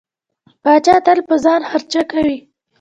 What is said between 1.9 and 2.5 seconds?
کوي.